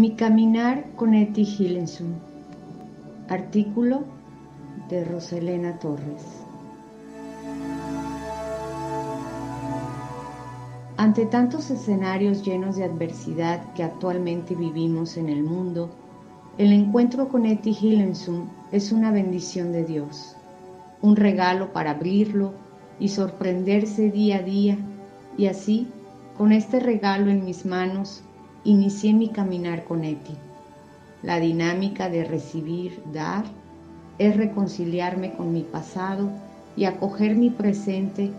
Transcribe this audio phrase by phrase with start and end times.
[0.00, 2.14] Mi caminar con Eti Hillensum.
[3.28, 4.04] Artículo
[4.88, 6.24] de Roselena Torres.
[10.96, 15.90] Ante tantos escenarios llenos de adversidad que actualmente vivimos en el mundo,
[16.56, 20.34] el encuentro con Eti Hillensum es una bendición de Dios,
[21.02, 22.54] un regalo para abrirlo
[22.98, 24.78] y sorprenderse día a día,
[25.36, 25.88] y así,
[26.38, 28.24] con este regalo en mis manos,
[28.64, 30.36] inicié mi caminar con Eti.
[31.22, 33.44] La dinámica de recibir, dar,
[34.18, 36.30] es reconciliarme con mi pasado
[36.76, 38.30] y acoger mi presente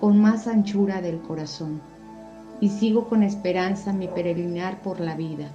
[0.00, 1.80] con más anchura del corazón.
[2.60, 5.48] Y sigo con esperanza mi peregrinar por la vida.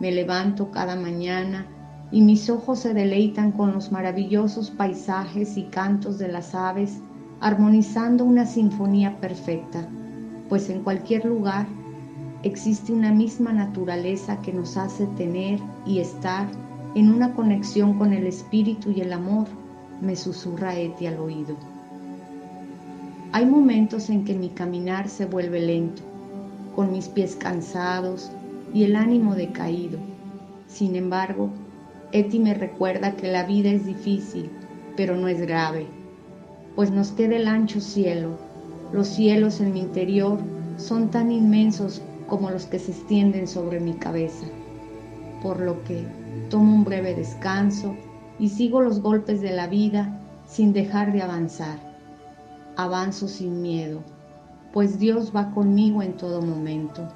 [0.00, 1.66] Me levanto cada mañana
[2.10, 6.98] y mis ojos se deleitan con los maravillosos paisajes y cantos de las aves,
[7.40, 9.88] armonizando una sinfonía perfecta,
[10.48, 11.66] pues en cualquier lugar
[12.42, 16.48] existe una misma naturaleza que nos hace tener y estar
[16.94, 19.46] en una conexión con el espíritu y el amor,
[20.00, 21.56] me susurra Eti al oído.
[23.32, 26.02] Hay momentos en que mi caminar se vuelve lento,
[26.74, 28.30] con mis pies cansados
[28.74, 29.98] y el ánimo decaído.
[30.66, 31.48] Sin embargo,
[32.10, 34.50] Eti me recuerda que la vida es difícil,
[34.96, 35.86] pero no es grave,
[36.74, 38.36] pues nos queda el ancho cielo.
[38.92, 40.38] Los cielos en mi interior
[40.76, 44.46] son tan inmensos como los que se extienden sobre mi cabeza,
[45.42, 46.06] por lo que
[46.50, 47.94] tomo un breve descanso
[48.38, 51.78] y sigo los golpes de la vida sin dejar de avanzar.
[52.76, 54.00] Avanzo sin miedo,
[54.72, 57.08] pues Dios va conmigo en todo momento,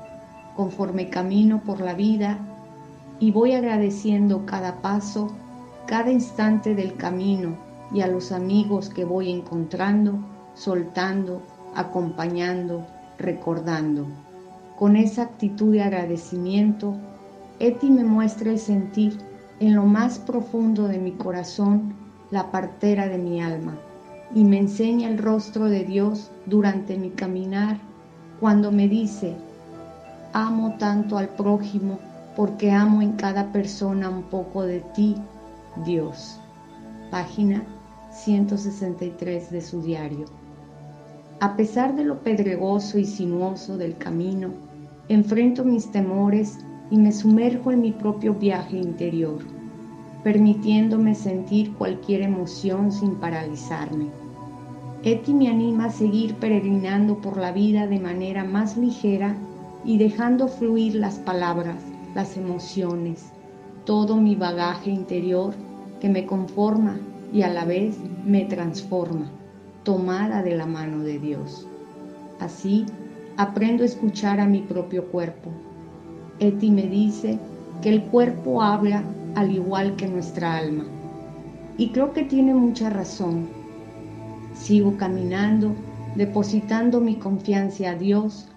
[0.55, 2.39] conforme camino por la vida
[3.19, 5.33] y voy agradeciendo cada paso,
[5.87, 7.57] cada instante del camino
[7.93, 10.19] y a los amigos que voy encontrando,
[10.55, 11.43] soltando,
[11.75, 12.87] acompañando,
[13.19, 14.07] recordando.
[14.79, 16.95] Con esa actitud de agradecimiento,
[17.59, 19.17] Eti me muestra el sentir
[19.59, 21.95] en lo más profundo de mi corazón
[22.31, 23.75] la partera de mi alma
[24.35, 27.79] y me enseña el rostro de Dios durante mi caminar
[28.41, 29.35] cuando me dice,
[30.35, 31.99] amo tanto al prójimo
[32.37, 35.17] porque amo en cada persona un poco de ti,
[35.87, 36.39] Dios.
[37.11, 37.63] Página
[38.13, 40.27] 163 de su diario.
[41.39, 44.53] A pesar de lo pedregoso y sinuoso del camino,
[45.11, 46.59] enfrento mis temores
[46.91, 49.41] y me sumerjo en mi propio viaje interior,
[50.25, 54.07] permitiéndome sentir cualquier emoción sin paralizarme.
[55.03, 59.37] Eti me anima a seguir peregrinando por la vida de manera más ligera
[59.85, 61.83] y dejando fluir las palabras,
[62.15, 63.27] las emociones,
[63.85, 65.53] todo mi bagaje interior
[66.01, 66.99] que me conforma
[67.31, 69.31] y a la vez me transforma,
[69.87, 71.65] tomada de la mano de Dios.
[72.41, 72.87] Así,
[73.37, 75.53] aprendo a escuchar a mi propio cuerpo.
[76.41, 77.39] Eti me dice
[77.83, 79.05] que el cuerpo habla
[79.37, 80.85] al igual que nuestra alma.
[81.79, 83.49] Y creo que tiene mucha razón.
[84.55, 85.73] Sigo caminando,
[86.17, 88.49] depositando mi confianza a Dios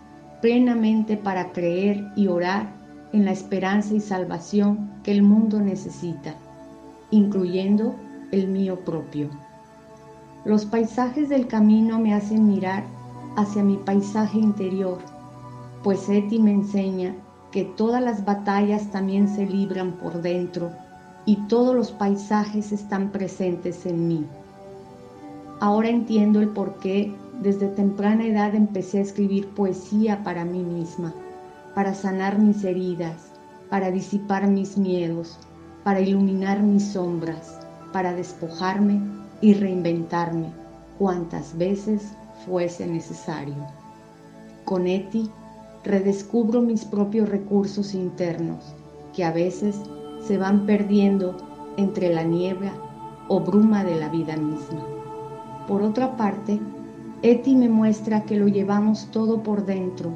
[0.41, 2.71] plenamente para creer y orar
[3.13, 6.33] en la esperanza y salvación que el mundo necesita,
[7.11, 7.93] incluyendo
[8.31, 9.29] el mío propio.
[10.45, 12.85] Los paisajes del camino me hacen mirar
[13.35, 14.99] hacia mi paisaje interior,
[15.83, 17.13] pues Eti me enseña
[17.51, 20.71] que todas las batallas también se libran por dentro
[21.25, 24.25] y todos los paisajes están presentes en mí.
[25.59, 31.13] Ahora entiendo el por qué desde temprana edad empecé a escribir poesía para mí misma,
[31.75, 33.33] para sanar mis heridas,
[33.69, 35.37] para disipar mis miedos,
[35.83, 37.59] para iluminar mis sombras,
[37.91, 40.47] para despojarme y reinventarme
[40.97, 42.13] cuantas veces
[42.45, 43.55] fuese necesario.
[44.65, 45.29] Con Eti
[45.83, 48.75] redescubro mis propios recursos internos
[49.15, 49.79] que a veces
[50.21, 51.37] se van perdiendo
[51.77, 52.73] entre la niebla
[53.29, 54.83] o bruma de la vida misma.
[55.67, 56.59] Por otra parte,
[57.21, 60.11] Eti me muestra que lo llevamos todo por dentro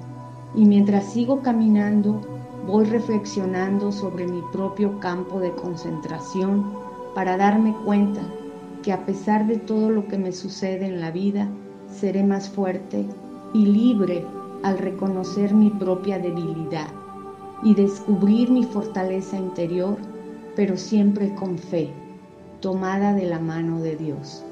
[0.56, 2.22] y mientras sigo caminando
[2.68, 6.72] voy reflexionando sobre mi propio campo de concentración
[7.14, 8.22] para darme cuenta
[8.84, 11.48] que a pesar de todo lo que me sucede en la vida,
[11.88, 13.06] seré más fuerte
[13.54, 14.24] y libre
[14.62, 16.88] al reconocer mi propia debilidad
[17.64, 19.98] y descubrir mi fortaleza interior,
[20.56, 21.90] pero siempre con fe,
[22.60, 24.44] tomada de la mano de Dios.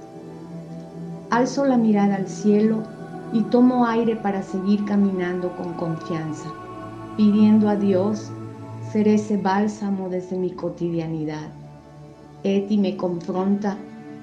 [1.29, 2.83] Alzo la mirada al cielo
[3.33, 6.49] y tomo aire para seguir caminando con confianza,
[7.17, 8.31] pidiendo a Dios
[8.91, 11.49] ser ese bálsamo desde mi cotidianidad.
[12.43, 13.77] Eti me confronta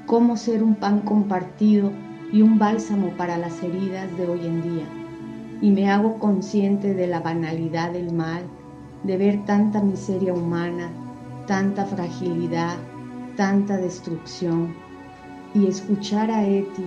[0.08, 1.92] cómo ser un pan compartido
[2.32, 4.86] y un bálsamo para las heridas de hoy en día,
[5.60, 8.42] y me hago consciente de la banalidad del mal
[9.04, 10.88] de ver tanta miseria humana,
[11.46, 12.76] tanta fragilidad,
[13.36, 14.74] tanta destrucción,
[15.54, 16.86] y escuchar a Eti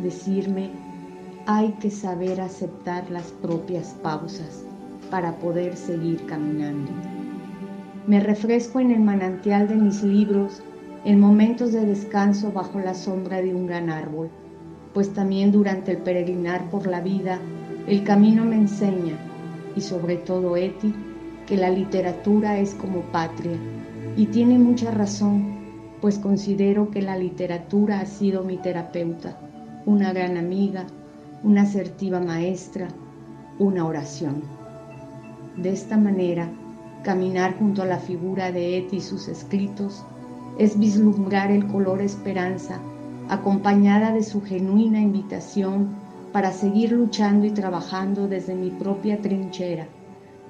[0.00, 0.70] decirme,
[1.46, 4.64] hay que saber aceptar las propias pausas
[5.12, 6.90] para poder seguir caminando.
[8.08, 10.60] Me refresco en el manantial de mis libros
[11.04, 14.30] en momentos de descanso bajo la sombra de un gran árbol,
[14.94, 17.40] pues también durante el peregrinar por la vida,
[17.88, 19.16] el camino me enseña,
[19.74, 20.94] y sobre todo Eti,
[21.46, 23.56] que la literatura es como patria,
[24.16, 25.56] y tiene mucha razón,
[26.00, 29.36] pues considero que la literatura ha sido mi terapeuta,
[29.86, 30.86] una gran amiga,
[31.42, 32.86] una asertiva maestra,
[33.58, 34.42] una oración.
[35.56, 36.48] De esta manera,
[37.02, 40.04] caminar junto a la figura de Eti y sus escritos
[40.58, 42.80] es vislumbrar el color esperanza,
[43.28, 45.88] acompañada de su genuina invitación
[46.32, 49.86] para seguir luchando y trabajando desde mi propia trinchera,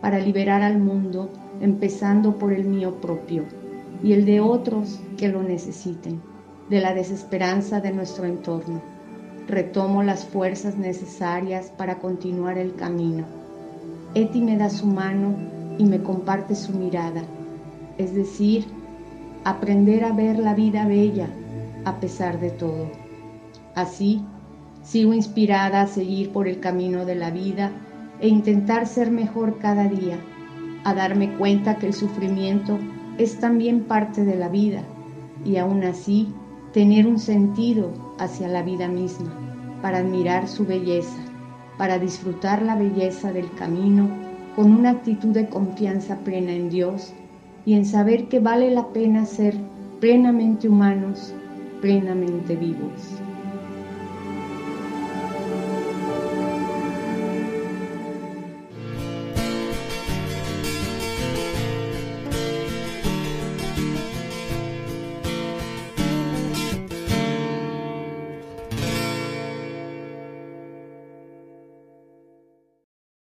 [0.00, 3.44] para liberar al mundo, empezando por el mío propio
[4.02, 6.20] y el de otros que lo necesiten,
[6.68, 8.80] de la desesperanza de nuestro entorno.
[9.48, 13.24] Retomo las fuerzas necesarias para continuar el camino.
[14.14, 15.34] Eti me da su mano
[15.78, 17.22] y me comparte su mirada,
[17.98, 18.66] es decir,
[19.44, 21.28] aprender a ver la vida bella
[21.84, 22.90] a pesar de todo.
[23.74, 24.22] Así,
[24.82, 27.72] sigo inspirada a seguir por el camino de la vida
[28.20, 30.18] e intentar ser mejor cada día,
[30.84, 32.78] a darme cuenta que el sufrimiento
[33.18, 34.82] es también parte de la vida
[35.44, 36.28] y aún así
[36.72, 39.32] tener un sentido hacia la vida misma,
[39.82, 41.18] para admirar su belleza,
[41.78, 44.08] para disfrutar la belleza del camino
[44.54, 47.12] con una actitud de confianza plena en Dios
[47.64, 49.54] y en saber que vale la pena ser
[50.00, 51.34] plenamente humanos,
[51.80, 53.20] plenamente vivos.